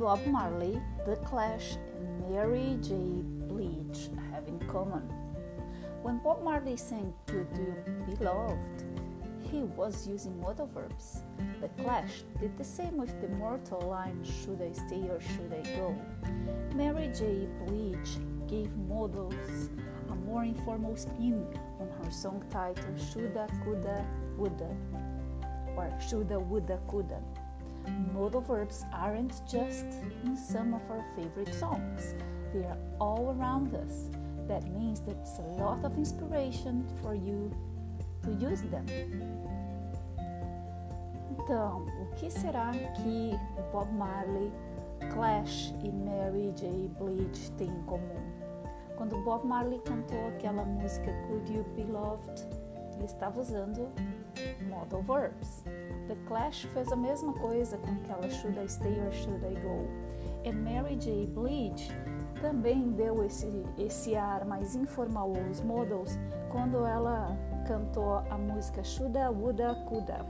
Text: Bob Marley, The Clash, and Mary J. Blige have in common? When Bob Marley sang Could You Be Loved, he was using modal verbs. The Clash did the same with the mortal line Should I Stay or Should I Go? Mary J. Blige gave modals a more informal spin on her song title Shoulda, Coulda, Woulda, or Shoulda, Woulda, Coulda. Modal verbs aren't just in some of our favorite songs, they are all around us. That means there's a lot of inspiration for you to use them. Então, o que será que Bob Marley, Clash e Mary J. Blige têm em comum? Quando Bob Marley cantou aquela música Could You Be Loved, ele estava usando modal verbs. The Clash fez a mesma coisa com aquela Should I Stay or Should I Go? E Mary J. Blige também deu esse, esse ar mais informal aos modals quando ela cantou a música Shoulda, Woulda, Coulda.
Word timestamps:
Bob 0.00 0.26
Marley, 0.26 0.80
The 1.06 1.16
Clash, 1.16 1.76
and 1.98 2.30
Mary 2.30 2.76
J. 2.82 3.22
Blige 3.48 4.10
have 4.32 4.46
in 4.48 4.58
common? 4.68 5.02
When 6.02 6.18
Bob 6.18 6.42
Marley 6.42 6.76
sang 6.76 7.14
Could 7.26 7.46
You 7.54 7.74
Be 8.06 8.24
Loved, 8.24 8.84
he 9.50 9.60
was 9.76 10.06
using 10.06 10.40
modal 10.40 10.66
verbs. 10.66 11.22
The 11.60 11.68
Clash 11.82 12.24
did 12.40 12.56
the 12.58 12.64
same 12.64 12.96
with 12.96 13.18
the 13.20 13.28
mortal 13.28 13.80
line 13.82 14.22
Should 14.24 14.60
I 14.62 14.72
Stay 14.72 15.08
or 15.08 15.20
Should 15.20 15.52
I 15.52 15.76
Go? 15.76 15.94
Mary 16.74 17.10
J. 17.14 17.46
Blige 17.64 18.18
gave 18.48 18.74
modals 18.88 19.70
a 20.10 20.14
more 20.14 20.44
informal 20.44 20.96
spin 20.96 21.46
on 21.78 21.88
her 22.02 22.10
song 22.10 22.42
title 22.50 22.96
Shoulda, 22.96 23.46
Coulda, 23.64 24.04
Woulda, 24.36 24.74
or 25.76 25.92
Shoulda, 26.08 26.38
Woulda, 26.38 26.80
Coulda. 26.88 27.22
Modal 28.12 28.40
verbs 28.40 28.84
aren't 28.92 29.32
just 29.46 29.86
in 30.24 30.36
some 30.36 30.74
of 30.74 30.82
our 30.90 31.04
favorite 31.16 31.54
songs, 31.54 32.14
they 32.52 32.64
are 32.64 32.78
all 33.00 33.34
around 33.38 33.74
us. 33.74 34.10
That 34.48 34.64
means 34.72 35.00
there's 35.00 35.38
a 35.38 35.62
lot 35.62 35.84
of 35.84 35.96
inspiration 35.96 36.86
for 37.02 37.14
you 37.14 37.54
to 38.24 38.32
use 38.32 38.62
them. 38.62 38.86
Então, 41.30 41.86
o 42.00 42.06
que 42.16 42.30
será 42.30 42.70
que 42.96 43.32
Bob 43.72 43.90
Marley, 43.92 44.52
Clash 45.12 45.74
e 45.82 45.90
Mary 45.90 46.52
J. 46.54 46.88
Blige 46.98 47.50
têm 47.52 47.68
em 47.68 47.82
comum? 47.82 48.20
Quando 48.96 49.16
Bob 49.24 49.46
Marley 49.46 49.80
cantou 49.80 50.28
aquela 50.28 50.64
música 50.64 51.10
Could 51.26 51.52
You 51.52 51.64
Be 51.74 51.84
Loved, 51.84 52.46
ele 52.94 53.04
estava 53.04 53.40
usando 53.40 53.88
modal 54.68 55.02
verbs. 55.02 55.64
The 56.10 56.16
Clash 56.26 56.66
fez 56.74 56.90
a 56.90 56.96
mesma 56.96 57.32
coisa 57.34 57.78
com 57.78 57.92
aquela 57.92 58.28
Should 58.28 58.58
I 58.58 58.68
Stay 58.68 58.98
or 59.00 59.12
Should 59.12 59.46
I 59.46 59.54
Go? 59.60 59.86
E 60.42 60.50
Mary 60.50 60.96
J. 60.96 61.28
Blige 61.28 61.92
também 62.42 62.90
deu 62.90 63.22
esse, 63.22 63.64
esse 63.78 64.16
ar 64.16 64.44
mais 64.44 64.74
informal 64.74 65.32
aos 65.36 65.60
modals 65.60 66.18
quando 66.50 66.84
ela 66.84 67.38
cantou 67.64 68.14
a 68.28 68.36
música 68.36 68.82
Shoulda, 68.82 69.30
Woulda, 69.30 69.72
Coulda. 69.88 70.26